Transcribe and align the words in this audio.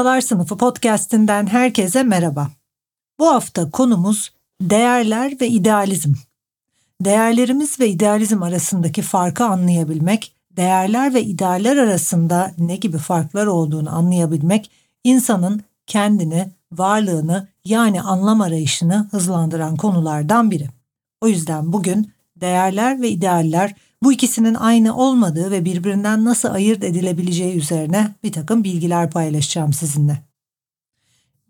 Ustalar 0.00 0.20
Sınıfı 0.20 0.56
podcast'inden 0.56 1.46
herkese 1.46 2.02
merhaba. 2.02 2.50
Bu 3.18 3.26
hafta 3.26 3.70
konumuz 3.70 4.32
değerler 4.60 5.40
ve 5.40 5.48
idealizm. 5.48 6.12
Değerlerimiz 7.00 7.80
ve 7.80 7.88
idealizm 7.88 8.42
arasındaki 8.42 9.02
farkı 9.02 9.44
anlayabilmek, 9.44 10.32
değerler 10.50 11.14
ve 11.14 11.22
idealler 11.22 11.76
arasında 11.76 12.52
ne 12.58 12.76
gibi 12.76 12.98
farklar 12.98 13.46
olduğunu 13.46 13.96
anlayabilmek, 13.96 14.70
insanın 15.04 15.62
kendini, 15.86 16.48
varlığını 16.72 17.48
yani 17.64 18.02
anlam 18.02 18.40
arayışını 18.40 19.08
hızlandıran 19.10 19.76
konulardan 19.76 20.50
biri. 20.50 20.68
O 21.20 21.28
yüzden 21.28 21.72
bugün 21.72 22.12
değerler 22.36 23.02
ve 23.02 23.08
idealler 23.08 23.74
bu 24.02 24.12
ikisinin 24.12 24.54
aynı 24.54 24.96
olmadığı 24.96 25.50
ve 25.50 25.64
birbirinden 25.64 26.24
nasıl 26.24 26.48
ayırt 26.48 26.84
edilebileceği 26.84 27.56
üzerine 27.56 28.14
bir 28.22 28.32
takım 28.32 28.64
bilgiler 28.64 29.10
paylaşacağım 29.10 29.72
sizinle. 29.72 30.22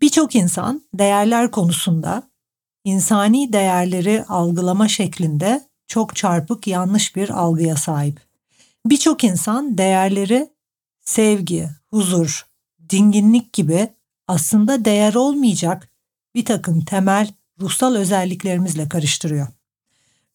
Birçok 0.01 0.35
insan 0.35 0.81
değerler 0.93 1.51
konusunda 1.51 2.23
insani 2.83 3.53
değerleri 3.53 4.25
algılama 4.25 4.87
şeklinde 4.87 5.61
çok 5.87 6.15
çarpık 6.15 6.67
yanlış 6.67 7.15
bir 7.15 7.29
algıya 7.29 7.75
sahip. 7.75 8.19
Birçok 8.85 9.23
insan 9.23 9.77
değerleri 9.77 10.49
sevgi, 11.05 11.69
huzur, 11.89 12.45
dinginlik 12.89 13.53
gibi 13.53 13.89
aslında 14.27 14.85
değer 14.85 15.13
olmayacak 15.13 15.91
bir 16.35 16.45
takım 16.45 16.85
temel 16.85 17.33
ruhsal 17.59 17.95
özelliklerimizle 17.95 18.89
karıştırıyor. 18.89 19.47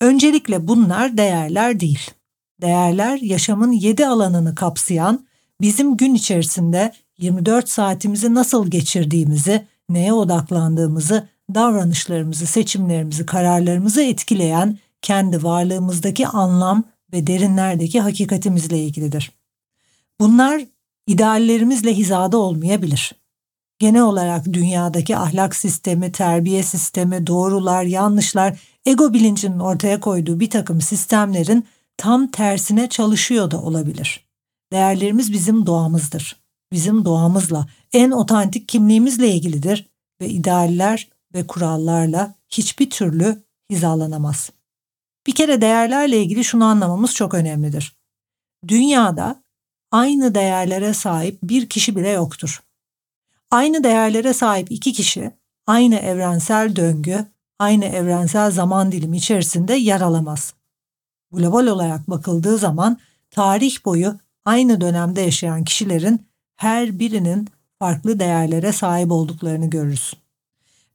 Öncelikle 0.01 0.69
bunlar 0.69 1.17
değerler 1.17 1.81
değil. 1.81 2.11
Değerler 2.61 3.19
yaşamın 3.19 3.73
yedi 3.73 4.07
alanını 4.07 4.55
kapsayan, 4.55 5.27
bizim 5.61 5.97
gün 5.97 6.15
içerisinde 6.15 6.93
24 7.19 7.69
saatimizi 7.69 8.35
nasıl 8.35 8.71
geçirdiğimizi, 8.71 9.67
neye 9.89 10.13
odaklandığımızı, 10.13 11.29
davranışlarımızı, 11.55 12.47
seçimlerimizi, 12.47 13.27
kararlarımızı 13.27 14.03
etkileyen 14.03 14.79
kendi 15.03 15.43
varlığımızdaki 15.43 16.27
anlam 16.27 16.85
ve 17.13 17.27
derinlerdeki 17.27 18.01
hakikatimizle 18.01 18.79
ilgilidir. 18.79 19.33
Bunlar 20.21 20.63
ideallerimizle 21.07 21.95
hizada 21.95 22.37
olmayabilir. 22.37 23.13
Genel 23.79 24.03
olarak 24.03 24.45
dünyadaki 24.53 25.17
ahlak 25.17 25.57
sistemi, 25.57 26.13
terbiye 26.13 26.63
sistemi, 26.63 27.27
doğrular, 27.27 27.83
yanlışlar, 27.83 28.61
ego 28.87 29.13
bilincinin 29.13 29.59
ortaya 29.59 30.01
koyduğu 30.01 30.41
bir 30.41 30.51
takım 30.51 30.81
sistemlerin 30.81 31.67
tam 31.97 32.27
tersine 32.27 32.89
çalışıyor 32.89 33.51
da 33.51 33.63
olabilir. 33.63 34.27
Değerlerimiz 34.73 35.33
bizim 35.33 35.67
doğamızdır 35.67 36.47
bizim 36.73 37.05
doğamızla, 37.05 37.67
en 37.93 38.11
otantik 38.11 38.69
kimliğimizle 38.69 39.29
ilgilidir 39.29 39.89
ve 40.21 40.29
idealler 40.29 41.09
ve 41.35 41.47
kurallarla 41.47 42.35
hiçbir 42.49 42.91
türlü 42.91 43.43
hizalanamaz. 43.71 44.51
Bir 45.27 45.33
kere 45.33 45.61
değerlerle 45.61 46.23
ilgili 46.23 46.45
şunu 46.45 46.65
anlamamız 46.65 47.15
çok 47.15 47.35
önemlidir. 47.35 47.97
Dünyada 48.69 49.43
aynı 49.91 50.35
değerlere 50.35 50.95
sahip 50.95 51.39
bir 51.43 51.69
kişi 51.69 51.97
bile 51.97 52.09
yoktur. 52.09 52.63
Aynı 53.51 53.85
değerlere 53.85 54.33
sahip 54.33 54.73
iki 54.73 54.93
kişi 54.93 55.31
aynı 55.67 55.97
evrensel 55.97 56.77
döngü, 56.77 57.27
aynı 57.59 57.85
evrensel 57.85 58.51
zaman 58.51 58.93
dilimi 58.93 59.17
içerisinde 59.17 59.75
yer 59.75 60.01
alamaz. 60.01 60.55
Global 61.33 61.67
olarak 61.67 62.11
bakıldığı 62.11 62.59
zaman 62.59 62.99
tarih 63.31 63.85
boyu 63.85 64.19
aynı 64.45 64.81
dönemde 64.81 65.21
yaşayan 65.21 65.65
kişilerin 65.65 66.27
her 66.57 66.99
birinin 66.99 67.49
farklı 67.79 68.21
değerlere 68.21 68.73
sahip 68.73 69.11
olduklarını 69.11 69.71
görürüz. 69.71 70.15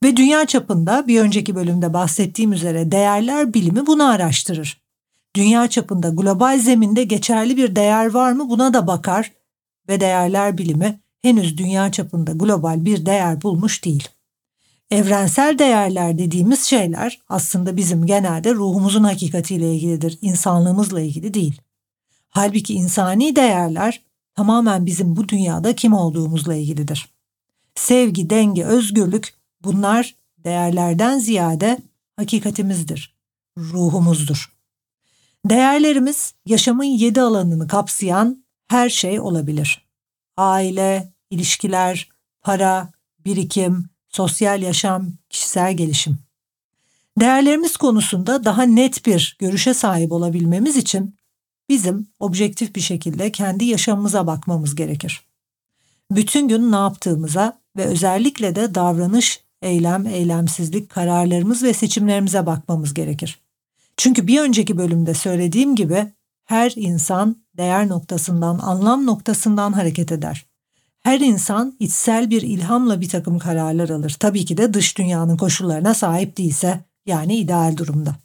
Ve 0.02 0.16
dünya 0.16 0.46
çapında 0.46 1.06
bir 1.06 1.20
önceki 1.20 1.54
bölümde 1.54 1.92
bahsettiğim 1.92 2.52
üzere 2.52 2.92
değerler 2.92 3.54
bilimi 3.54 3.86
bunu 3.86 4.04
araştırır. 4.04 4.82
Dünya 5.36 5.68
çapında 5.68 6.08
global 6.08 6.58
zeminde 6.58 7.04
geçerli 7.04 7.56
bir 7.56 7.76
değer 7.76 8.10
var 8.10 8.32
mı 8.32 8.50
buna 8.50 8.74
da 8.74 8.86
bakar 8.86 9.32
ve 9.88 10.00
değerler 10.00 10.58
bilimi 10.58 11.00
henüz 11.22 11.58
dünya 11.58 11.92
çapında 11.92 12.32
global 12.32 12.84
bir 12.84 13.06
değer 13.06 13.42
bulmuş 13.42 13.84
değil. 13.84 14.08
Evrensel 14.90 15.58
değerler 15.58 16.18
dediğimiz 16.18 16.62
şeyler 16.64 17.20
aslında 17.28 17.76
bizim 17.76 18.06
genelde 18.06 18.54
ruhumuzun 18.54 19.04
hakikatiyle 19.04 19.74
ilgilidir, 19.74 20.18
insanlığımızla 20.22 21.00
ilgili 21.00 21.34
değil. 21.34 21.60
Halbuki 22.28 22.74
insani 22.74 23.36
değerler 23.36 24.02
tamamen 24.34 24.86
bizim 24.86 25.16
bu 25.16 25.28
dünyada 25.28 25.74
kim 25.74 25.92
olduğumuzla 25.92 26.54
ilgilidir. 26.54 27.08
Sevgi, 27.74 28.30
denge, 28.30 28.64
özgürlük 28.64 29.34
bunlar 29.64 30.14
değerlerden 30.38 31.18
ziyade 31.18 31.78
hakikatimizdir, 32.16 33.14
ruhumuzdur. 33.58 34.52
Değerlerimiz 35.46 36.34
yaşamın 36.46 36.84
yedi 36.84 37.20
alanını 37.20 37.68
kapsayan 37.68 38.44
her 38.68 38.90
şey 38.90 39.20
olabilir. 39.20 39.86
Aile, 40.36 41.11
ilişkiler, 41.32 42.08
para, 42.42 42.92
birikim, 43.24 43.88
sosyal 44.08 44.62
yaşam, 44.62 45.12
kişisel 45.30 45.76
gelişim. 45.76 46.18
Değerlerimiz 47.20 47.76
konusunda 47.76 48.44
daha 48.44 48.62
net 48.62 49.06
bir 49.06 49.36
görüşe 49.38 49.74
sahip 49.74 50.12
olabilmemiz 50.12 50.76
için 50.76 51.16
bizim 51.68 52.06
objektif 52.20 52.76
bir 52.76 52.80
şekilde 52.80 53.32
kendi 53.32 53.64
yaşamımıza 53.64 54.26
bakmamız 54.26 54.74
gerekir. 54.74 55.20
Bütün 56.10 56.48
gün 56.48 56.72
ne 56.72 56.76
yaptığımıza 56.76 57.58
ve 57.76 57.84
özellikle 57.84 58.54
de 58.54 58.74
davranış, 58.74 59.40
eylem, 59.62 60.06
eylemsizlik, 60.06 60.90
kararlarımız 60.90 61.62
ve 61.62 61.72
seçimlerimize 61.72 62.46
bakmamız 62.46 62.94
gerekir. 62.94 63.40
Çünkü 63.96 64.26
bir 64.26 64.40
önceki 64.40 64.78
bölümde 64.78 65.14
söylediğim 65.14 65.76
gibi 65.76 66.12
her 66.44 66.72
insan 66.76 67.36
değer 67.56 67.88
noktasından, 67.88 68.58
anlam 68.58 69.06
noktasından 69.06 69.72
hareket 69.72 70.12
eder. 70.12 70.51
Her 71.02 71.20
insan 71.20 71.76
içsel 71.78 72.30
bir 72.30 72.42
ilhamla 72.42 73.00
bir 73.00 73.08
takım 73.08 73.38
kararlar 73.38 73.88
alır. 73.88 74.16
Tabii 74.20 74.44
ki 74.44 74.56
de 74.56 74.74
dış 74.74 74.98
dünyanın 74.98 75.36
koşullarına 75.36 75.94
sahip 75.94 76.36
değilse 76.36 76.80
yani 77.06 77.36
ideal 77.36 77.76
durumda. 77.76 78.16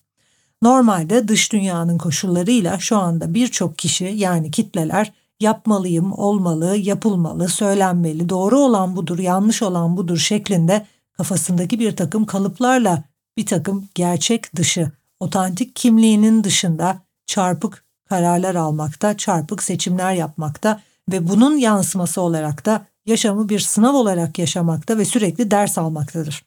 Normalde 0.62 1.28
dış 1.28 1.52
dünyanın 1.52 1.98
koşullarıyla 1.98 2.80
şu 2.80 2.98
anda 2.98 3.34
birçok 3.34 3.78
kişi 3.78 4.06
yani 4.06 4.52
kitleler 4.52 5.14
yapmalıyım, 5.40 6.14
olmalı, 6.14 6.76
yapılmalı, 6.78 7.48
söylenmeli, 7.50 8.30
doğru 8.30 8.60
olan 8.60 8.96
budur, 8.96 9.20
yanlış 9.20 9.64
olan 9.64 9.98
budur 9.98 10.18
şeklinde 10.18 10.86
kafasındaki 11.14 11.80
bir 11.80 11.96
takım 11.96 12.26
kalıplarla 12.26 13.04
bir 13.38 13.46
takım 13.46 13.90
gerçek 13.96 14.56
dışı, 14.56 14.92
otantik 15.20 15.76
kimliğinin 15.76 16.44
dışında 16.44 17.02
çarpık 17.26 17.84
kararlar 18.10 18.56
almakta, 18.56 19.18
çarpık 19.18 19.64
seçimler 19.64 20.14
yapmakta 20.14 20.82
ve 21.12 21.28
bunun 21.28 21.58
yansıması 21.58 22.22
olarak 22.22 22.66
da 22.66 22.86
yaşamı 23.06 23.50
bir 23.50 23.60
sınav 23.60 23.94
olarak 23.94 24.40
yaşamakta 24.40 24.98
ve 24.98 25.06
sürekli 25.06 25.52
ders 25.52 25.78
almaktadır. 25.78 26.46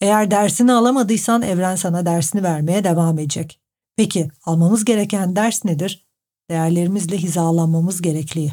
Eğer 0.00 0.30
dersini 0.30 0.72
alamadıysan 0.72 1.42
evren 1.42 1.76
sana 1.76 2.06
dersini 2.06 2.42
vermeye 2.42 2.84
devam 2.84 3.18
edecek. 3.18 3.60
Peki 3.96 4.28
almamız 4.44 4.84
gereken 4.84 5.36
ders 5.36 5.64
nedir? 5.64 6.06
Değerlerimizle 6.50 7.18
hizalanmamız 7.18 8.02
gerekli. 8.02 8.52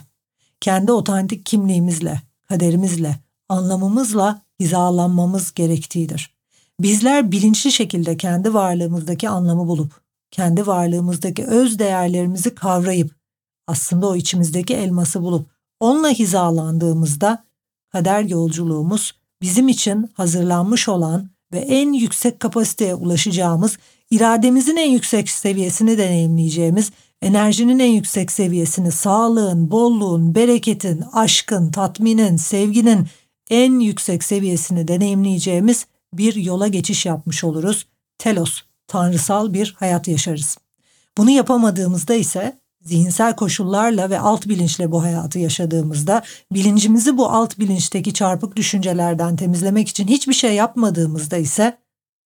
Kendi 0.62 0.92
otantik 0.92 1.46
kimliğimizle, 1.46 2.22
kaderimizle, 2.50 3.16
anlamımızla 3.50 4.42
hizalanmamız 4.60 5.54
gerektiğidir. 5.54 6.36
Bizler 6.80 7.32
bilinçli 7.32 7.72
şekilde 7.72 8.18
kendi 8.18 8.54
varlığımızdaki 8.54 9.30
anlamı 9.30 9.68
bulup, 9.68 10.02
kendi 10.32 10.68
varlığımızdaki 10.68 11.46
öz 11.46 11.80
değerlerimizi 11.80 12.56
kavrayıp, 12.56 13.15
aslında 13.68 14.08
o 14.08 14.16
içimizdeki 14.16 14.74
elması 14.74 15.22
bulup, 15.22 15.50
onunla 15.80 16.10
hizalandığımızda 16.10 17.44
kader 17.92 18.22
yolculuğumuz 18.22 19.14
bizim 19.42 19.68
için 19.68 20.10
hazırlanmış 20.14 20.90
olan 20.90 21.30
ve 21.54 21.60
en 21.60 21.94
yüksek 21.94 22.40
kapasiteye 22.40 22.96
ulaşacağımız 22.96 23.78
irademizin 24.10 24.76
en 24.76 24.90
yüksek 24.90 25.30
seviyesini 25.30 25.98
deneyimleyeceğimiz, 25.98 26.92
enerjinin 27.22 27.80
en 27.80 27.92
yüksek 27.92 28.32
seviyesini, 28.32 28.92
sağlığın, 28.92 29.72
bolluğun, 29.72 30.36
bereketin, 30.36 31.04
aşkın, 31.14 31.72
tatminin, 31.72 32.38
sevginin 32.38 33.08
en 33.50 33.80
yüksek 33.80 34.24
seviyesini 34.24 34.88
deneyimleyeceğimiz 34.88 35.86
bir 36.14 36.36
yola 36.36 36.68
geçiş 36.68 37.06
yapmış 37.06 37.44
oluruz. 37.44 37.88
Telos, 38.18 38.62
tanrısal 38.88 39.54
bir 39.54 39.76
hayat 39.78 40.08
yaşarız. 40.08 40.58
Bunu 41.18 41.30
yapamadığımızda 41.30 42.14
ise 42.14 42.60
zihinsel 42.86 43.36
koşullarla 43.36 44.10
ve 44.10 44.20
alt 44.20 44.48
bilinçle 44.48 44.92
bu 44.92 45.04
hayatı 45.04 45.40
yaşadığımızda 45.40 46.24
bilincimizi 46.52 47.18
bu 47.18 47.30
alt 47.30 47.60
bilinçteki 47.60 48.14
çarpık 48.14 48.56
düşüncelerden 48.56 49.36
temizlemek 49.36 49.88
için 49.90 50.08
hiçbir 50.08 50.34
şey 50.34 50.56
yapmadığımızda 50.56 51.38
ise 51.38 51.78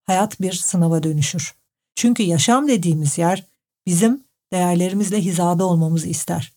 hayat 0.07 0.41
bir 0.41 0.53
sınava 0.53 1.03
dönüşür. 1.03 1.55
Çünkü 1.95 2.23
yaşam 2.23 2.69
dediğimiz 2.69 3.19
yer 3.19 3.45
bizim 3.87 4.25
değerlerimizle 4.53 5.21
hizada 5.21 5.65
olmamızı 5.65 6.09
ister. 6.09 6.53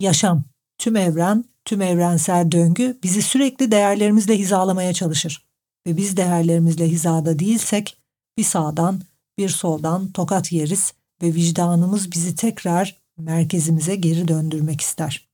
Yaşam, 0.00 0.44
tüm 0.78 0.96
evren, 0.96 1.44
tüm 1.64 1.82
evrensel 1.82 2.50
döngü 2.50 2.98
bizi 3.02 3.22
sürekli 3.22 3.70
değerlerimizle 3.70 4.38
hizalamaya 4.38 4.92
çalışır. 4.92 5.44
Ve 5.86 5.96
biz 5.96 6.16
değerlerimizle 6.16 6.88
hizada 6.88 7.38
değilsek 7.38 7.96
bir 8.38 8.44
sağdan 8.44 9.00
bir 9.38 9.48
soldan 9.48 10.12
tokat 10.12 10.52
yeriz 10.52 10.92
ve 11.22 11.34
vicdanımız 11.34 12.12
bizi 12.12 12.36
tekrar 12.36 13.01
merkezimize 13.18 13.96
geri 13.96 14.28
döndürmek 14.28 14.80
ister. 14.80 15.28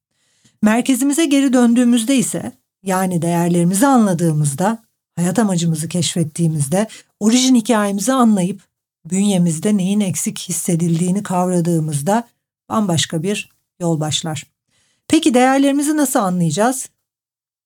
Merkezimize 0.62 1.26
geri 1.26 1.52
döndüğümüzde 1.52 2.16
ise 2.16 2.52
yani 2.82 3.22
değerlerimizi 3.22 3.86
anladığımızda, 3.86 4.84
hayat 5.16 5.38
amacımızı 5.38 5.88
keşfettiğimizde, 5.88 6.88
orijin 7.20 7.54
hikayemizi 7.54 8.12
anlayıp 8.12 8.62
bünyemizde 9.04 9.76
neyin 9.76 10.00
eksik 10.00 10.38
hissedildiğini 10.38 11.22
kavradığımızda 11.22 12.28
bambaşka 12.68 13.22
bir 13.22 13.50
yol 13.80 14.00
başlar. 14.00 14.46
Peki 15.08 15.34
değerlerimizi 15.34 15.96
nasıl 15.96 16.18
anlayacağız? 16.18 16.88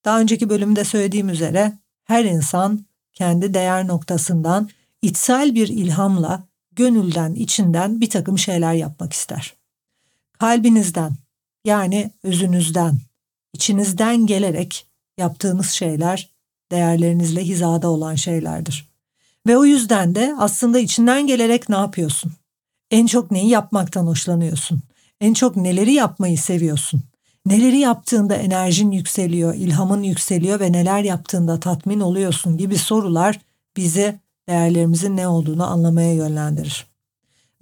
Daha 0.05 0.20
önceki 0.20 0.49
bölümde 0.49 0.85
söylediğim 0.85 1.29
üzere 1.29 1.73
her 2.05 2.25
insan 2.25 2.87
kendi 3.12 3.55
değer 3.55 3.87
noktasından 3.87 4.69
içsel 5.03 5.55
bir 5.55 5.69
ilhamla 5.69 6.44
gönülden, 6.73 7.35
içinden 7.35 8.00
bir 8.00 8.11
takım 8.11 8.38
şeyler 8.38 8.73
yapmak 8.73 9.12
ister. 9.12 9.62
Kalbinizden 10.42 11.12
yani 11.64 12.10
özünüzden, 12.22 12.98
içinizden 13.52 14.26
gelerek 14.26 14.86
yaptığınız 15.18 15.70
şeyler 15.70 16.30
değerlerinizle 16.72 17.44
hizada 17.44 17.90
olan 17.90 18.14
şeylerdir. 18.14 18.88
Ve 19.46 19.58
o 19.58 19.64
yüzden 19.64 20.14
de 20.14 20.34
aslında 20.38 20.78
içinden 20.78 21.26
gelerek 21.26 21.68
ne 21.68 21.76
yapıyorsun? 21.76 22.32
En 22.90 23.06
çok 23.06 23.30
neyi 23.30 23.48
yapmaktan 23.48 24.06
hoşlanıyorsun? 24.06 24.82
En 25.20 25.34
çok 25.34 25.56
neleri 25.56 25.92
yapmayı 25.92 26.38
seviyorsun? 26.38 27.02
Neleri 27.46 27.78
yaptığında 27.78 28.34
enerjin 28.34 28.90
yükseliyor, 28.90 29.54
ilhamın 29.54 30.02
yükseliyor 30.02 30.60
ve 30.60 30.72
neler 30.72 31.02
yaptığında 31.02 31.60
tatmin 31.60 32.00
oluyorsun 32.00 32.58
gibi 32.58 32.78
sorular 32.78 33.40
bizi 33.76 34.18
değerlerimizin 34.48 35.16
ne 35.16 35.28
olduğunu 35.28 35.66
anlamaya 35.66 36.14
yönlendirir. 36.14 36.86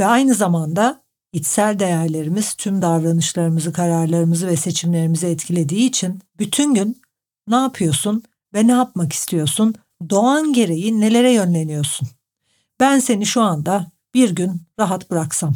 Ve 0.00 0.06
aynı 0.06 0.34
zamanda 0.34 1.02
içsel 1.32 1.78
değerlerimiz 1.78 2.54
tüm 2.54 2.82
davranışlarımızı, 2.82 3.72
kararlarımızı 3.72 4.46
ve 4.46 4.56
seçimlerimizi 4.56 5.26
etkilediği 5.26 5.88
için 5.88 6.20
bütün 6.38 6.74
gün 6.74 7.02
ne 7.48 7.56
yapıyorsun 7.56 8.22
ve 8.54 8.66
ne 8.66 8.72
yapmak 8.72 9.12
istiyorsun? 9.12 9.74
Doğan 10.10 10.52
gereği 10.52 11.00
nelere 11.00 11.32
yönleniyorsun? 11.32 12.08
Ben 12.80 12.98
seni 12.98 13.26
şu 13.26 13.42
anda 13.42 13.86
bir 14.14 14.30
gün 14.30 14.62
rahat 14.78 15.10
bıraksam. 15.10 15.54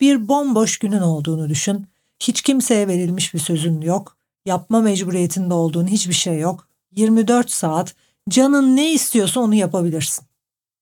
Bir 0.00 0.28
bomboş 0.28 0.78
günün 0.78 1.00
olduğunu 1.00 1.48
düşün. 1.48 1.86
Hiç 2.20 2.42
kimseye 2.42 2.88
verilmiş 2.88 3.34
bir 3.34 3.38
sözün 3.38 3.80
yok. 3.80 4.16
Yapma 4.46 4.80
mecburiyetinde 4.80 5.54
olduğun 5.54 5.86
hiçbir 5.86 6.14
şey 6.14 6.38
yok. 6.38 6.68
24 6.96 7.50
saat 7.50 7.94
canın 8.28 8.76
ne 8.76 8.92
istiyorsa 8.92 9.40
onu 9.40 9.54
yapabilirsin. 9.54 10.24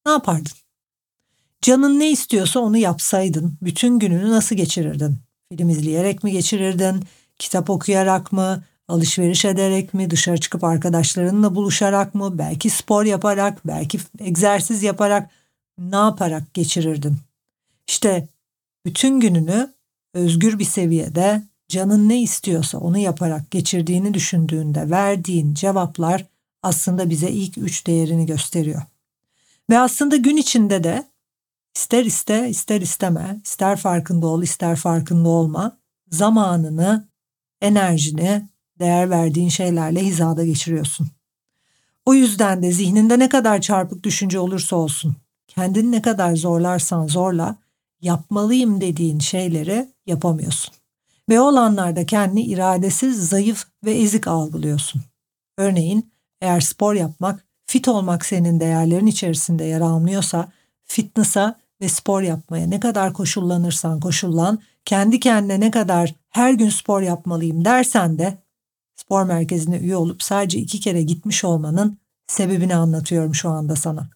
Ne 0.07 0.13
yapardın? 0.13 0.62
Canın 1.63 2.01
ne 2.01 2.11
istiyorsa 2.11 2.61
onu 2.61 2.77
yapsaydın 2.77 3.59
bütün 3.63 3.99
gününü 3.99 4.31
nasıl 4.31 4.57
geçirirdin? 4.57 5.19
Film 5.53 5.69
izleyerek 5.69 6.25
mi 6.25 6.33
geçirirdin? 6.33 7.05
Kitap 7.39 7.71
okuyarak 7.71 8.33
mı? 8.33 8.65
Alışveriş 8.89 9.45
ederek 9.45 9.95
mi? 9.95 10.11
Dışarı 10.11 10.41
çıkıp 10.41 10.65
arkadaşlarınla 10.65 11.55
buluşarak 11.55 12.15
mı? 12.15 12.39
Belki 12.39 12.71
spor 12.71 13.05
yaparak, 13.05 13.67
belki 13.67 13.99
egzersiz 14.21 14.83
yaparak 14.83 15.31
ne 15.79 15.97
yaparak 15.97 16.55
geçirirdin? 16.55 17.17
İşte 17.87 18.29
bütün 18.87 19.21
gününü 19.21 19.73
özgür 20.15 20.59
bir 20.59 20.65
seviyede 20.65 21.43
canın 21.69 22.09
ne 22.09 22.23
istiyorsa 22.23 22.79
onu 22.79 22.99
yaparak 22.99 23.51
geçirdiğini 23.51 24.15
düşündüğünde 24.15 24.91
verdiğin 24.91 25.55
cevaplar 25.55 26.27
aslında 26.63 27.11
bize 27.11 27.31
ilk 27.31 27.59
üç 27.59 27.87
değerini 27.87 28.27
gösteriyor. 28.27 28.83
Ve 29.71 29.79
aslında 29.79 30.17
gün 30.17 30.37
içinde 30.37 30.85
de 30.85 31.12
ister 31.83 32.05
iste 32.05 32.49
ister 32.49 32.81
isteme, 32.81 33.41
ister 33.45 33.77
farkında 33.77 34.27
ol 34.27 34.43
ister 34.43 34.77
farkında 34.77 35.29
olma 35.29 35.79
zamanını, 36.11 37.09
enerjini 37.61 38.49
değer 38.79 39.11
verdiğin 39.11 39.49
şeylerle 39.49 40.05
hizada 40.05 40.45
geçiriyorsun. 40.45 41.11
O 42.07 42.15
yüzden 42.15 42.63
de 42.63 42.73
zihninde 42.73 43.19
ne 43.19 43.29
kadar 43.29 43.61
çarpık 43.61 44.05
düşünce 44.05 44.39
olursa 44.39 44.77
olsun, 44.77 45.17
kendini 45.49 45.93
ne 45.93 46.03
kadar 46.03 46.37
zorlarsan 46.37 47.07
zorla 47.07 47.57
yapmalıyım 48.01 48.81
dediğin 48.81 49.19
şeyleri 49.19 49.89
yapamıyorsun. 50.07 50.75
Ve 51.29 51.41
o 51.41 51.45
alanlarda 51.45 52.07
kendini 52.07 52.43
iradesiz, 52.43 53.29
zayıf 53.29 53.65
ve 53.85 53.93
ezik 53.93 54.27
algılıyorsun. 54.29 55.03
Örneğin 55.59 56.13
eğer 56.41 56.61
spor 56.61 56.95
yapmak 56.95 57.45
fit 57.67 57.89
olmak 57.89 58.27
senin 58.27 58.61
değerlerin 58.61 59.07
içerisinde 59.07 59.65
yer 59.65 59.81
almıyorsa 59.81 60.53
fitness'a 60.85 61.62
ve 61.83 61.89
spor 61.89 62.23
yapmaya 62.23 62.67
ne 62.67 62.81
kadar 62.81 63.13
koşullanırsan 63.13 64.01
koşullan, 64.01 64.59
kendi 64.85 65.21
kendine 65.21 65.61
ne 65.61 65.71
kadar 65.71 66.15
her 66.31 66.53
gün 66.53 66.69
spor 66.69 67.03
yapmalıyım 67.03 67.65
dersen 67.65 68.19
de 68.19 68.39
spor 68.97 69.25
merkezine 69.25 69.77
üye 69.77 69.97
olup 69.97 70.23
sadece 70.23 70.59
iki 70.59 70.81
kere 70.81 71.03
gitmiş 71.03 71.45
olmanın 71.45 71.99
sebebini 72.27 72.75
anlatıyorum 72.75 73.35
şu 73.35 73.49
anda 73.49 73.77
sana. 73.77 74.11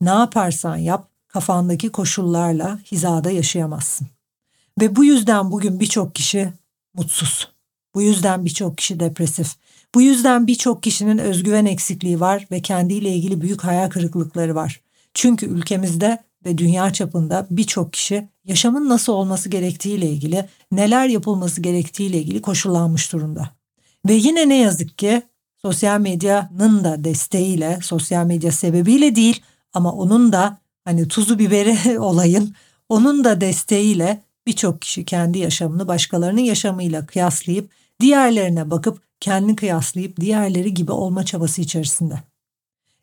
Ne 0.00 0.10
yaparsan 0.10 0.76
yap 0.76 1.08
kafandaki 1.28 1.88
koşullarla 1.88 2.78
hizada 2.90 3.30
yaşayamazsın. 3.30 4.06
Ve 4.80 4.96
bu 4.96 5.04
yüzden 5.04 5.50
bugün 5.50 5.80
birçok 5.80 6.14
kişi 6.14 6.52
mutsuz. 6.94 7.48
Bu 7.94 8.02
yüzden 8.02 8.44
birçok 8.44 8.78
kişi 8.78 9.00
depresif. 9.00 9.56
Bu 9.94 10.02
yüzden 10.02 10.46
birçok 10.46 10.82
kişinin 10.82 11.18
özgüven 11.18 11.66
eksikliği 11.66 12.20
var 12.20 12.46
ve 12.50 12.62
kendiyle 12.62 13.10
ilgili 13.10 13.40
büyük 13.40 13.64
hayal 13.64 13.90
kırıklıkları 13.90 14.54
var. 14.54 14.80
Çünkü 15.14 15.46
ülkemizde 15.46 16.18
ve 16.46 16.58
dünya 16.58 16.92
çapında 16.92 17.46
birçok 17.50 17.92
kişi 17.92 18.28
yaşamın 18.44 18.88
nasıl 18.88 19.12
olması 19.12 19.48
gerektiğiyle 19.48 20.10
ilgili, 20.10 20.48
neler 20.72 21.08
yapılması 21.08 21.60
gerektiğiyle 21.60 22.18
ilgili 22.18 22.42
koşullanmış 22.42 23.12
durumda. 23.12 23.50
Ve 24.08 24.12
yine 24.12 24.48
ne 24.48 24.56
yazık 24.56 24.98
ki 24.98 25.22
sosyal 25.62 26.00
medyanın 26.00 26.84
da 26.84 27.04
desteğiyle, 27.04 27.78
sosyal 27.82 28.26
medya 28.26 28.52
sebebiyle 28.52 29.16
değil 29.16 29.42
ama 29.74 29.92
onun 29.92 30.32
da 30.32 30.58
hani 30.84 31.08
tuzu 31.08 31.38
biberi 31.38 31.98
olayın, 31.98 32.54
onun 32.88 33.24
da 33.24 33.40
desteğiyle 33.40 34.22
birçok 34.46 34.82
kişi 34.82 35.04
kendi 35.04 35.38
yaşamını 35.38 35.88
başkalarının 35.88 36.40
yaşamıyla 36.40 37.06
kıyaslayıp 37.06 37.70
diğerlerine 38.00 38.70
bakıp 38.70 39.02
kendini 39.20 39.56
kıyaslayıp 39.56 40.20
diğerleri 40.20 40.74
gibi 40.74 40.92
olma 40.92 41.24
çabası 41.24 41.62
içerisinde. 41.62 42.14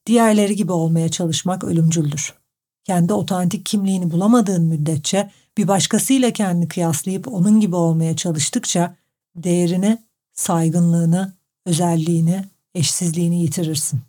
Diğerleri 0.05 0.55
gibi 0.55 0.72
olmaya 0.72 1.10
çalışmak 1.10 1.63
ölümcüldür. 1.63 2.38
Kendi 2.89 3.13
otantik 3.13 3.65
kimliğini 3.65 4.12
bulamadığın 4.12 4.63
müddetçe 4.63 5.31
bir 5.58 5.67
başkasıyla 5.67 6.31
kendini 6.31 6.67
kıyaslayıp 6.67 7.27
onun 7.27 7.60
gibi 7.60 7.75
olmaya 7.75 8.15
çalıştıkça 8.15 8.96
değerini, 9.36 9.98
saygınlığını, 10.34 11.34
özelliğini, 11.65 12.46
eşsizliğini 12.75 13.41
yitirirsin. 13.41 14.01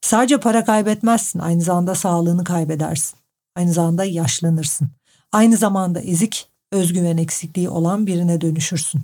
Sadece 0.00 0.40
para 0.40 0.64
kaybetmezsin, 0.64 1.38
aynı 1.38 1.62
zamanda 1.62 1.94
sağlığını 1.94 2.44
kaybedersin. 2.44 3.18
Aynı 3.56 3.72
zamanda 3.72 4.04
yaşlanırsın. 4.04 4.88
Aynı 5.32 5.56
zamanda 5.56 6.00
ezik, 6.00 6.48
özgüven 6.72 7.16
eksikliği 7.16 7.68
olan 7.68 8.06
birine 8.06 8.40
dönüşürsün. 8.40 9.02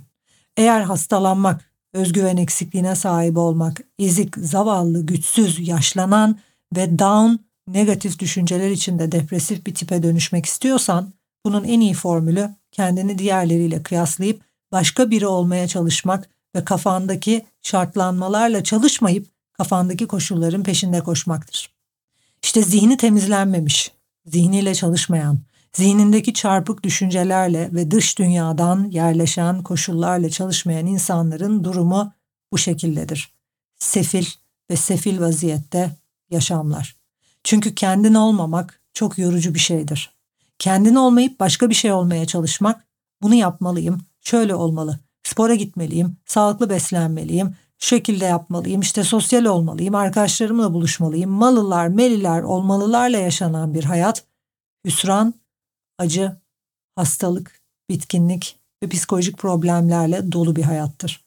Eğer 0.57 0.81
hastalanmak, 0.81 1.71
özgüven 1.93 2.37
eksikliğine 2.37 2.95
sahip 2.95 3.37
olmak, 3.37 3.81
ezik, 3.99 4.37
zavallı, 4.37 5.05
güçsüz, 5.05 5.67
yaşlanan 5.67 6.39
ve 6.75 6.99
down, 6.99 7.35
negatif 7.67 8.19
düşünceler 8.19 8.69
içinde 8.69 9.11
depresif 9.11 9.65
bir 9.65 9.73
tipe 9.73 10.03
dönüşmek 10.03 10.45
istiyorsan, 10.45 11.13
bunun 11.45 11.63
en 11.63 11.79
iyi 11.79 11.93
formülü 11.93 12.49
kendini 12.71 13.17
diğerleriyle 13.17 13.83
kıyaslayıp 13.83 14.41
başka 14.71 15.11
biri 15.11 15.27
olmaya 15.27 15.67
çalışmak 15.67 16.29
ve 16.55 16.65
kafandaki 16.65 17.45
şartlanmalarla 17.61 18.63
çalışmayıp 18.63 19.27
kafandaki 19.53 20.07
koşulların 20.07 20.63
peşinde 20.63 20.99
koşmaktır. 20.99 21.73
İşte 22.43 22.61
zihni 22.61 22.97
temizlenmemiş, 22.97 23.91
zihniyle 24.25 24.75
çalışmayan, 24.75 25.39
zihnindeki 25.73 26.33
çarpık 26.33 26.83
düşüncelerle 26.83 27.69
ve 27.73 27.91
dış 27.91 28.19
dünyadan 28.19 28.89
yerleşen 28.89 29.63
koşullarla 29.63 30.29
çalışmayan 30.29 30.85
insanların 30.85 31.63
durumu 31.63 32.13
bu 32.51 32.57
şekildedir. 32.57 33.33
Sefil 33.77 34.25
ve 34.71 34.75
sefil 34.75 35.19
vaziyette 35.19 35.91
yaşamlar. 36.29 37.02
Çünkü 37.43 37.75
kendin 37.75 38.13
olmamak 38.13 38.81
çok 38.93 39.17
yorucu 39.17 39.53
bir 39.53 39.59
şeydir. 39.59 40.13
Kendin 40.59 40.95
olmayıp 40.95 41.39
başka 41.39 41.69
bir 41.69 41.75
şey 41.75 41.91
olmaya 41.91 42.25
çalışmak, 42.25 42.83
bunu 43.21 43.35
yapmalıyım, 43.35 44.01
şöyle 44.21 44.55
olmalı, 44.55 44.99
spora 45.23 45.55
gitmeliyim, 45.55 46.17
sağlıklı 46.25 46.69
beslenmeliyim, 46.69 47.55
şu 47.79 47.87
şekilde 47.87 48.25
yapmalıyım, 48.25 48.81
işte 48.81 49.03
sosyal 49.03 49.45
olmalıyım, 49.45 49.95
arkadaşlarımla 49.95 50.73
buluşmalıyım, 50.73 51.31
malılar, 51.31 51.87
meliler, 51.87 52.41
olmalılarla 52.41 53.17
yaşanan 53.17 53.73
bir 53.73 53.83
hayat, 53.83 54.23
hüsran, 54.85 55.33
acı, 55.97 56.37
hastalık, 56.95 57.61
bitkinlik 57.89 58.59
ve 58.83 58.89
psikolojik 58.89 59.37
problemlerle 59.37 60.31
dolu 60.31 60.55
bir 60.55 60.63
hayattır. 60.63 61.23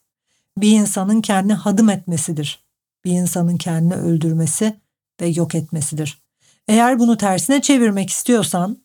Bir 0.57 0.71
insanın 0.71 1.21
kendini 1.21 1.53
hadım 1.53 1.89
etmesidir. 1.89 2.59
Bir 3.05 3.11
insanın 3.11 3.57
kendini 3.57 3.95
öldürmesi 3.95 4.79
ve 5.21 5.27
yok 5.27 5.55
etmesidir. 5.55 6.21
Eğer 6.67 6.99
bunu 6.99 7.17
tersine 7.17 7.61
çevirmek 7.61 8.09
istiyorsan, 8.09 8.77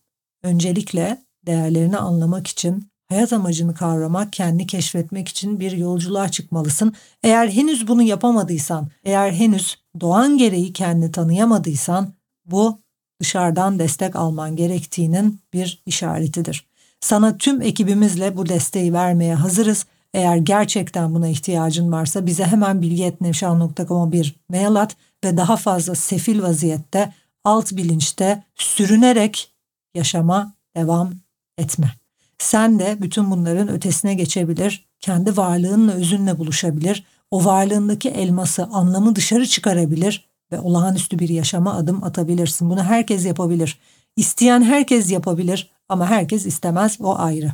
öncelikle 0.42 1.22
değerlerini 1.46 1.96
anlamak 1.96 2.46
için 2.46 2.88
hayat 3.08 3.32
amacını 3.32 3.74
kavramak, 3.74 4.32
kendini 4.32 4.66
keşfetmek 4.66 5.28
için 5.28 5.60
bir 5.60 5.72
yolculuğa 5.72 6.28
çıkmalısın. 6.28 6.94
Eğer 7.22 7.48
henüz 7.48 7.88
bunu 7.88 8.02
yapamadıysan, 8.02 8.88
eğer 9.04 9.32
henüz 9.32 9.78
doğan 10.00 10.38
gereği 10.38 10.72
kendini 10.72 11.12
tanıyamadıysan 11.12 12.12
bu 12.46 12.78
dışarıdan 13.20 13.78
destek 13.78 14.16
alman 14.16 14.56
gerektiğinin 14.56 15.40
bir 15.52 15.82
işaretidir. 15.86 16.66
Sana 17.00 17.36
tüm 17.36 17.62
ekibimizle 17.62 18.36
bu 18.36 18.48
desteği 18.48 18.92
vermeye 18.92 19.34
hazırız. 19.34 19.86
Eğer 20.14 20.36
gerçekten 20.36 21.14
buna 21.14 21.28
ihtiyacın 21.28 21.92
varsa 21.92 22.26
bize 22.26 22.44
hemen 22.44 22.82
bilgi.nevşan.com'a 22.82 24.12
bir 24.12 24.36
mail 24.48 24.76
at 24.76 24.96
ve 25.24 25.36
daha 25.36 25.56
fazla 25.56 25.94
sefil 25.94 26.42
vaziyette, 26.42 27.12
alt 27.44 27.72
bilinçte 27.72 28.44
sürünerek 28.54 29.52
yaşama 29.94 30.54
devam 30.76 31.12
etme. 31.58 31.94
Sen 32.38 32.78
de 32.78 32.96
bütün 33.00 33.30
bunların 33.30 33.68
ötesine 33.68 34.14
geçebilir, 34.14 34.86
kendi 35.00 35.36
varlığınla 35.36 35.92
özünle 35.92 36.38
buluşabilir, 36.38 37.04
o 37.30 37.44
varlığındaki 37.44 38.08
elması, 38.08 38.64
anlamı 38.64 39.16
dışarı 39.16 39.46
çıkarabilir 39.46 40.24
ve 40.52 40.60
olağanüstü 40.60 41.18
bir 41.18 41.28
yaşama 41.28 41.74
adım 41.74 42.04
atabilirsin. 42.04 42.70
Bunu 42.70 42.84
herkes 42.84 43.26
yapabilir. 43.26 43.78
İsteyen 44.16 44.62
herkes 44.62 45.10
yapabilir 45.10 45.70
ama 45.88 46.10
herkes 46.10 46.46
istemez 46.46 46.96
o 47.00 47.18
ayrı. 47.18 47.52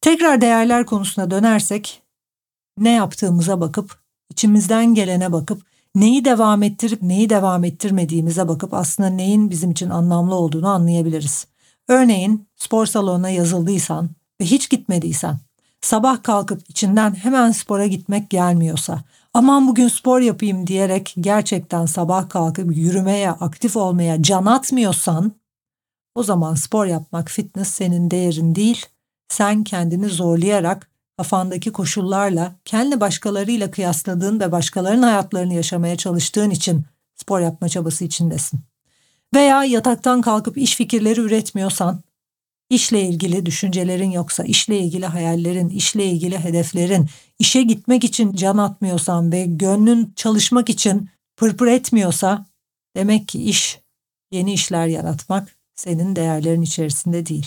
Tekrar 0.00 0.40
değerler 0.40 0.86
konusuna 0.86 1.30
dönersek 1.30 2.02
ne 2.78 2.90
yaptığımıza 2.90 3.60
bakıp, 3.60 3.98
içimizden 4.30 4.94
gelene 4.94 5.32
bakıp, 5.32 5.62
neyi 5.94 6.24
devam 6.24 6.62
ettirip 6.62 7.02
neyi 7.02 7.30
devam 7.30 7.64
ettirmediğimize 7.64 8.48
bakıp 8.48 8.74
aslında 8.74 9.08
neyin 9.08 9.50
bizim 9.50 9.70
için 9.70 9.90
anlamlı 9.90 10.34
olduğunu 10.34 10.68
anlayabiliriz. 10.68 11.46
Örneğin 11.88 12.46
spor 12.56 12.86
salonuna 12.86 13.30
yazıldıysan 13.30 14.10
ve 14.40 14.44
hiç 14.44 14.70
gitmediysen, 14.70 15.38
sabah 15.80 16.22
kalkıp 16.22 16.70
içinden 16.70 17.14
hemen 17.14 17.52
spora 17.52 17.86
gitmek 17.86 18.30
gelmiyorsa, 18.30 19.04
aman 19.34 19.68
bugün 19.68 19.88
spor 19.88 20.20
yapayım 20.20 20.66
diyerek 20.66 21.14
gerçekten 21.20 21.86
sabah 21.86 22.28
kalkıp 22.28 22.76
yürümeye, 22.76 23.30
aktif 23.30 23.76
olmaya 23.76 24.22
can 24.22 24.46
atmıyorsan, 24.46 25.32
o 26.14 26.22
zaman 26.22 26.54
spor 26.54 26.86
yapmak, 26.86 27.30
fitness 27.30 27.68
senin 27.68 28.10
değerin 28.10 28.54
değil, 28.54 28.86
sen 29.28 29.64
kendini 29.64 30.08
zorlayarak 30.08 30.91
kafandaki 31.16 31.72
koşullarla 31.72 32.56
kendi 32.64 33.00
başkalarıyla 33.00 33.70
kıyasladığın 33.70 34.40
ve 34.40 34.52
başkalarının 34.52 35.02
hayatlarını 35.02 35.54
yaşamaya 35.54 35.96
çalıştığın 35.96 36.50
için 36.50 36.84
spor 37.14 37.40
yapma 37.40 37.68
çabası 37.68 38.04
içindesin. 38.04 38.60
Veya 39.34 39.64
yataktan 39.64 40.22
kalkıp 40.22 40.58
iş 40.58 40.76
fikirleri 40.76 41.20
üretmiyorsan, 41.20 42.02
işle 42.70 43.02
ilgili 43.02 43.46
düşüncelerin 43.46 44.10
yoksa, 44.10 44.44
işle 44.44 44.78
ilgili 44.78 45.06
hayallerin, 45.06 45.68
işle 45.68 46.06
ilgili 46.06 46.38
hedeflerin, 46.38 47.08
işe 47.38 47.62
gitmek 47.62 48.04
için 48.04 48.32
can 48.32 48.58
atmıyorsan 48.58 49.32
ve 49.32 49.44
gönlün 49.46 50.12
çalışmak 50.16 50.70
için 50.70 51.08
pırpır 51.36 51.66
etmiyorsa, 51.66 52.46
demek 52.96 53.28
ki 53.28 53.42
iş, 53.42 53.80
yeni 54.30 54.52
işler 54.52 54.86
yaratmak 54.86 55.56
senin 55.74 56.16
değerlerin 56.16 56.62
içerisinde 56.62 57.26
değil. 57.26 57.46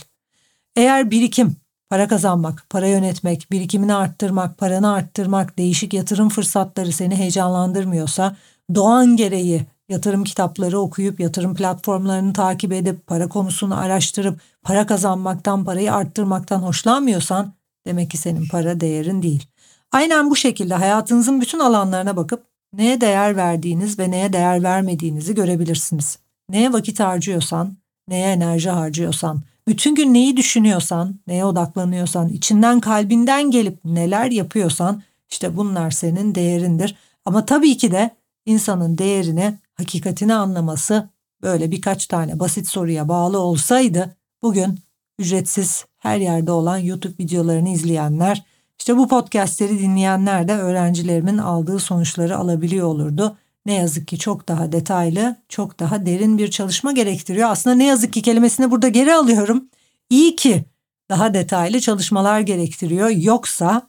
Eğer 0.75 1.12
birikim, 1.12 1.55
para 1.95 2.07
kazanmak, 2.07 2.65
para 2.69 2.87
yönetmek, 2.87 3.47
birikimini 3.51 3.95
arttırmak, 3.95 4.57
paranı 4.57 4.91
arttırmak, 4.91 5.57
değişik 5.57 5.93
yatırım 5.93 6.29
fırsatları 6.29 6.91
seni 6.91 7.15
heyecanlandırmıyorsa, 7.15 8.35
doğan 8.75 9.15
gereği 9.15 9.65
yatırım 9.89 10.23
kitapları 10.23 10.79
okuyup 10.79 11.19
yatırım 11.19 11.55
platformlarını 11.55 12.33
takip 12.33 12.73
edip 12.73 13.07
para 13.07 13.29
konusunu 13.29 13.79
araştırıp 13.79 14.39
para 14.63 14.85
kazanmaktan, 14.85 15.65
parayı 15.65 15.93
arttırmaktan 15.93 16.59
hoşlanmıyorsan 16.59 17.53
demek 17.87 18.11
ki 18.11 18.17
senin 18.17 18.47
para 18.47 18.79
değerin 18.79 19.21
değil. 19.21 19.47
Aynen 19.91 20.29
bu 20.29 20.35
şekilde 20.35 20.73
hayatınızın 20.73 21.41
bütün 21.41 21.59
alanlarına 21.59 22.17
bakıp 22.17 22.43
neye 22.73 23.01
değer 23.01 23.35
verdiğiniz 23.35 23.99
ve 23.99 24.11
neye 24.11 24.33
değer 24.33 24.63
vermediğinizi 24.63 25.35
görebilirsiniz. 25.35 26.19
Neye 26.49 26.73
vakit 26.73 26.99
harcıyorsan, 26.99 27.77
neye 28.07 28.31
enerji 28.31 28.69
harcıyorsan, 28.69 29.41
bütün 29.67 29.95
gün 29.95 30.13
neyi 30.13 30.38
düşünüyorsan, 30.38 31.19
neye 31.27 31.45
odaklanıyorsan, 31.45 32.29
içinden 32.29 32.79
kalbinden 32.79 33.51
gelip 33.51 33.79
neler 33.86 34.31
yapıyorsan 34.31 35.03
işte 35.29 35.57
bunlar 35.57 35.91
senin 35.91 36.36
değerindir. 36.36 36.95
Ama 37.25 37.45
tabii 37.45 37.77
ki 37.77 37.91
de 37.91 38.15
insanın 38.45 38.98
değerini 38.98 39.60
hakikatini 39.74 40.34
anlaması 40.34 41.10
böyle 41.41 41.72
birkaç 41.72 42.07
tane 42.07 42.39
basit 42.39 42.67
soruya 42.67 43.07
bağlı 43.07 43.39
olsaydı 43.39 44.15
bugün 44.41 44.79
ücretsiz 45.19 45.86
her 45.98 46.17
yerde 46.17 46.51
olan 46.51 46.77
YouTube 46.77 47.24
videolarını 47.24 47.69
izleyenler, 47.69 48.43
işte 48.79 48.98
bu 48.98 49.07
podcastleri 49.07 49.79
dinleyenler 49.79 50.48
de 50.48 50.53
öğrencilerimin 50.53 51.38
aldığı 51.38 51.79
sonuçları 51.79 52.38
alabiliyor 52.38 52.88
olurdu. 52.88 53.38
Ne 53.65 53.74
yazık 53.74 54.07
ki 54.07 54.19
çok 54.19 54.48
daha 54.48 54.72
detaylı, 54.72 55.36
çok 55.50 55.79
daha 55.79 56.05
derin 56.05 56.38
bir 56.38 56.51
çalışma 56.51 56.91
gerektiriyor. 56.91 57.50
Aslında 57.50 57.75
ne 57.75 57.86
yazık 57.86 58.13
ki 58.13 58.22
kelimesini 58.22 58.72
burada 58.72 58.88
geri 58.88 59.13
alıyorum. 59.13 59.69
İyi 60.10 60.36
ki 60.36 60.65
daha 61.10 61.34
detaylı 61.34 61.79
çalışmalar 61.79 62.39
gerektiriyor. 62.39 63.10
Yoksa 63.10 63.81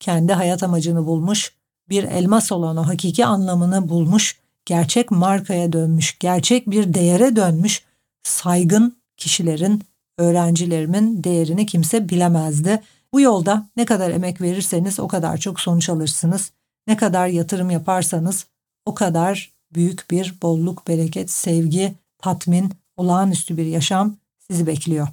kendi 0.00 0.32
hayat 0.32 0.62
amacını 0.62 1.06
bulmuş, 1.06 1.52
bir 1.88 2.04
elmas 2.04 2.52
olan 2.52 2.76
o 2.76 2.86
hakiki 2.86 3.26
anlamını 3.26 3.88
bulmuş 3.88 4.38
gerçek 4.64 5.10
markaya 5.10 5.72
dönmüş, 5.72 6.18
gerçek 6.18 6.70
bir 6.70 6.94
değere 6.94 7.36
dönmüş 7.36 7.84
saygın 8.22 8.96
kişilerin, 9.16 9.82
öğrencilerimin 10.18 11.24
değerini 11.24 11.66
kimse 11.66 12.08
bilemezdi. 12.08 12.82
Bu 13.12 13.20
yolda 13.20 13.66
ne 13.76 13.84
kadar 13.84 14.10
emek 14.10 14.40
verirseniz 14.40 15.00
o 15.00 15.08
kadar 15.08 15.36
çok 15.36 15.60
sonuç 15.60 15.88
alırsınız. 15.88 16.50
Ne 16.86 16.96
kadar 16.96 17.26
yatırım 17.26 17.70
yaparsanız 17.70 18.46
o 18.86 18.94
kadar 18.94 19.52
büyük 19.74 20.10
bir 20.10 20.34
bolluk, 20.42 20.88
bereket, 20.88 21.30
sevgi, 21.30 21.94
tatmin, 22.18 22.72
olağanüstü 22.96 23.56
bir 23.56 23.66
yaşam 23.66 24.16
sizi 24.38 24.66
bekliyor. 24.66 25.08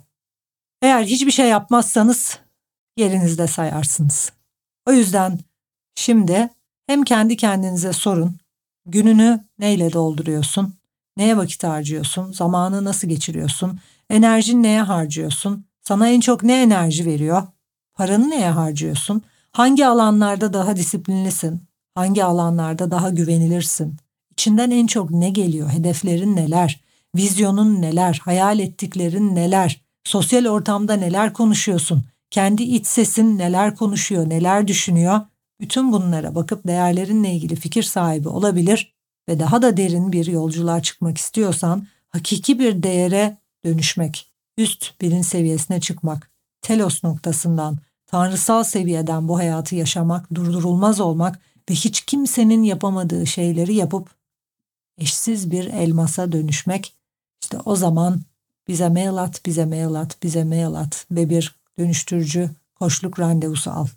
Eğer 0.82 1.04
hiçbir 1.04 1.32
şey 1.32 1.48
yapmazsanız 1.48 2.40
yerinizde 2.98 3.48
sayarsınız. 3.48 4.32
O 4.86 4.92
yüzden 4.92 5.40
şimdi 5.96 6.50
hem 6.88 7.04
kendi 7.04 7.38
kendinize 7.38 7.94
sorun, 7.94 8.40
Gününü 8.90 9.44
neyle 9.60 9.94
dolduruyorsun? 9.94 10.74
Neye 11.18 11.38
vakit 11.38 11.64
harcıyorsun? 11.64 12.32
Zamanı 12.32 12.86
nasıl 12.86 13.08
geçiriyorsun? 13.08 13.80
Enerjin 14.10 14.64
neye 14.64 14.82
harcıyorsun? 14.82 15.66
Sana 15.82 16.08
en 16.10 16.20
çok 16.20 16.44
ne 16.44 16.62
enerji 16.62 17.06
veriyor? 17.06 17.44
Paranı 17.94 18.30
neye 18.30 18.50
harcıyorsun? 18.50 19.22
Hangi 19.52 19.88
alanlarda 19.88 20.54
daha 20.54 20.76
disiplinlisin? 20.76 21.69
Hangi 22.00 22.24
alanlarda 22.24 22.92
daha 22.92 23.10
güvenilirsin? 23.10 23.98
İçinden 24.32 24.72
en 24.72 24.88
çok 24.88 25.12
ne 25.12 25.30
geliyor? 25.30 25.70
Hedeflerin 25.70 26.36
neler? 26.36 26.82
Vizyonun 27.16 27.82
neler? 27.82 28.22
Hayal 28.24 28.60
ettiklerin 28.60 29.36
neler? 29.36 29.82
Sosyal 30.04 30.46
ortamda 30.46 30.94
neler 30.94 31.34
konuşuyorsun? 31.34 32.06
Kendi 32.30 32.64
iç 32.64 32.88
sesin 32.88 33.38
neler 33.38 33.76
konuşuyor, 33.76 34.30
neler 34.30 34.68
düşünüyor? 34.68 35.22
Bütün 35.62 35.92
bunlara 35.92 36.36
bakıp 36.36 36.68
değerlerinle 36.68 37.34
ilgili 37.34 37.56
fikir 37.56 37.84
sahibi 37.84 38.30
olabilir 38.30 38.94
ve 39.30 39.40
daha 39.40 39.62
da 39.62 39.78
derin 39.78 40.12
bir 40.12 40.26
yolculuğa 40.26 40.82
çıkmak 40.82 41.18
istiyorsan 41.18 41.88
hakiki 42.10 42.60
bir 42.60 42.84
değere 42.84 43.38
dönüşmek, 43.66 44.32
üst 44.58 45.02
bilinç 45.02 45.26
seviyesine 45.26 45.82
çıkmak, 45.82 46.32
telos 46.62 47.04
noktasından, 47.04 47.78
tanrısal 48.08 48.64
seviyeden 48.64 49.28
bu 49.28 49.38
hayatı 49.38 49.76
yaşamak, 49.76 50.36
durdurulmaz 50.36 51.00
olmak 51.00 51.40
ve 51.70 51.74
hiç 51.74 52.02
kimsenin 52.02 52.64
yapamadığı 52.64 53.28
şeyleri 53.28 53.76
yapıp 53.76 54.10
eşsiz 54.98 55.52
bir 55.52 55.66
elmasa 55.66 56.32
dönüşmek, 56.32 56.94
işte 57.42 57.58
o 57.66 57.76
zaman 57.76 58.22
Bize 58.70 58.90
mail 58.90 59.18
at, 59.18 59.46
bize 59.46 59.66
mail 59.66 59.96
at, 59.96 60.24
bize 60.24 60.44
mail 60.44 60.76
at 60.76 61.06
ve 61.12 61.30
bir 61.30 61.56
dönüştürücü 61.80 62.50
koçluk 62.76 63.20
randevusu 63.20 63.72
al. 63.72 63.88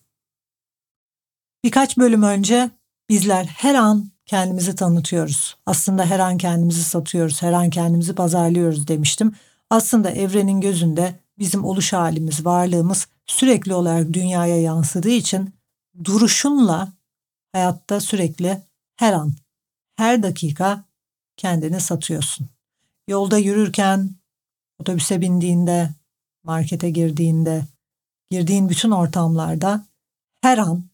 Birkaç 1.65 1.99
bölüm 1.99 2.23
önce 2.23 2.71
bizler 3.09 3.45
her 3.45 3.75
an 3.75 4.11
kendimizi 4.27 4.75
tanıtıyoruz. 4.75 5.57
Aslında 5.67 6.07
her 6.07 6.19
an 6.19 6.39
kendimizi 6.39 6.85
satıyoruz, 6.85 7.43
her 7.43 7.53
an 7.53 7.71
kendimizi 7.71 8.15
pazarlıyoruz 8.15 8.89
demiştim. 8.89 9.35
Aslında 9.71 10.11
evrenin 10.11 10.61
gözünde 10.61 11.21
bizim 11.39 11.65
oluş 11.65 11.93
halimiz, 11.93 12.45
varlığımız 12.45 13.07
sürekli 13.27 13.75
olarak 13.75 14.13
dünyaya 14.13 14.61
yansıdığı 14.61 15.11
için 15.11 15.55
duruşunla 16.05 16.93
hayatta 17.53 18.01
sürekli 18.01 18.63
her 18.97 19.13
an, 19.13 19.35
her 19.97 20.23
dakika 20.23 20.85
kendini 21.37 21.81
satıyorsun. 21.81 22.49
Yolda 23.09 23.39
yürürken, 23.39 24.11
otobüse 24.79 25.21
bindiğinde, 25.21 25.91
markete 26.45 26.91
girdiğinde, 26.91 27.65
girdiğin 28.31 28.69
bütün 28.69 28.91
ortamlarda 28.91 29.87
her 30.41 30.59
an 30.59 30.85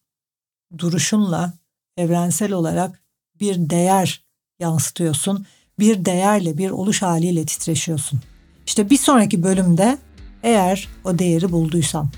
duruşunla 0.78 1.52
evrensel 1.96 2.52
olarak 2.52 3.02
bir 3.40 3.70
değer 3.70 4.24
yansıtıyorsun. 4.58 5.46
Bir 5.78 6.04
değerle, 6.04 6.58
bir 6.58 6.70
oluş 6.70 7.02
haliyle 7.02 7.46
titreşiyorsun. 7.46 8.20
İşte 8.66 8.90
bir 8.90 8.96
sonraki 8.96 9.42
bölümde 9.42 9.98
eğer 10.42 10.88
o 11.04 11.18
değeri 11.18 11.52
bulduysan, 11.52 12.10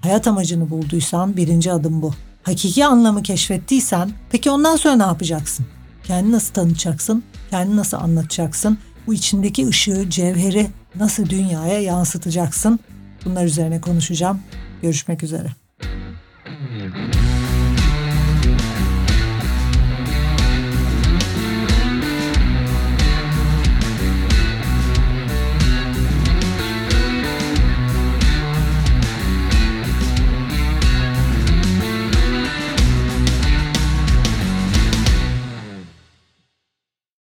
hayat 0.00 0.26
amacını 0.26 0.70
bulduysan 0.70 1.36
birinci 1.36 1.72
adım 1.72 2.02
bu. 2.02 2.14
Hakiki 2.46 2.86
anlamı 2.86 3.22
keşfettiysen 3.22 4.10
peki 4.30 4.50
ondan 4.50 4.76
sonra 4.76 4.96
ne 4.96 5.02
yapacaksın? 5.02 5.66
Kendini 6.04 6.32
nasıl 6.32 6.54
tanıtacaksın? 6.54 7.22
Kendini 7.50 7.76
nasıl 7.76 7.96
anlatacaksın? 7.96 8.78
Bu 9.06 9.14
içindeki 9.14 9.68
ışığı, 9.68 10.10
cevheri 10.10 10.66
nasıl 10.94 11.30
dünyaya 11.30 11.80
yansıtacaksın? 11.80 12.78
Bunlar 13.24 13.44
üzerine 13.44 13.80
konuşacağım. 13.80 14.40
Görüşmek 14.82 15.22
üzere. 15.22 15.65